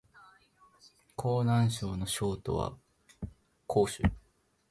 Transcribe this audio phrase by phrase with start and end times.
[1.15, 2.75] 河南省の省都は
[3.67, 4.01] 鄭州